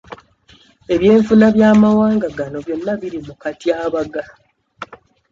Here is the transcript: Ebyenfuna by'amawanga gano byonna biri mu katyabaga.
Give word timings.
Ebyenfuna 0.93 1.45
by'amawanga 1.55 2.27
gano 2.37 2.57
byonna 2.65 2.93
biri 3.01 3.19
mu 3.27 3.33
katyabaga. 3.41 4.21